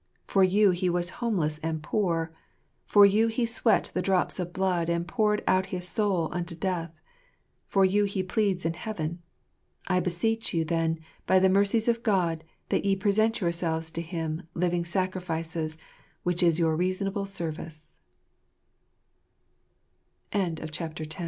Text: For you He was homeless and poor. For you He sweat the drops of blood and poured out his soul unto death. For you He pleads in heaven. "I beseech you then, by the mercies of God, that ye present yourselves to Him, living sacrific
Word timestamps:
For 0.25 0.43
you 0.43 0.71
He 0.71 0.89
was 0.89 1.11
homeless 1.21 1.59
and 1.59 1.83
poor. 1.83 2.33
For 2.87 3.05
you 3.05 3.27
He 3.27 3.45
sweat 3.45 3.91
the 3.93 4.01
drops 4.01 4.39
of 4.39 4.51
blood 4.51 4.89
and 4.89 5.07
poured 5.07 5.43
out 5.45 5.67
his 5.67 5.87
soul 5.87 6.27
unto 6.31 6.55
death. 6.55 6.91
For 7.67 7.85
you 7.85 8.05
He 8.05 8.23
pleads 8.23 8.65
in 8.65 8.73
heaven. 8.73 9.21
"I 9.85 9.99
beseech 9.99 10.55
you 10.55 10.65
then, 10.65 10.97
by 11.27 11.37
the 11.37 11.49
mercies 11.49 11.87
of 11.87 12.01
God, 12.01 12.43
that 12.69 12.83
ye 12.83 12.95
present 12.95 13.41
yourselves 13.41 13.91
to 13.91 14.01
Him, 14.01 14.47
living 14.55 14.85
sacrific 14.85 15.77